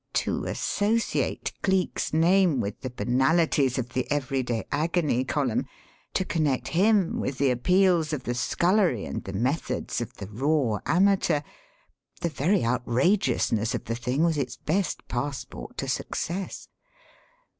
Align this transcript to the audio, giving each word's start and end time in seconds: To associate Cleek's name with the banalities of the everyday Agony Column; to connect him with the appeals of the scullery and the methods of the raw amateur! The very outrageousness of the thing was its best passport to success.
To 0.13 0.45
associate 0.45 1.53
Cleek's 1.61 2.11
name 2.11 2.59
with 2.59 2.81
the 2.81 2.89
banalities 2.89 3.77
of 3.77 3.89
the 3.89 4.09
everyday 4.09 4.65
Agony 4.71 5.23
Column; 5.23 5.67
to 6.15 6.25
connect 6.25 6.69
him 6.69 7.19
with 7.19 7.37
the 7.37 7.51
appeals 7.51 8.11
of 8.11 8.23
the 8.23 8.33
scullery 8.33 9.05
and 9.05 9.23
the 9.23 9.33
methods 9.33 10.01
of 10.01 10.15
the 10.15 10.25
raw 10.25 10.79
amateur! 10.87 11.41
The 12.21 12.29
very 12.29 12.65
outrageousness 12.65 13.75
of 13.75 13.85
the 13.85 13.93
thing 13.93 14.23
was 14.23 14.39
its 14.39 14.57
best 14.57 15.07
passport 15.07 15.77
to 15.77 15.87
success. 15.87 16.67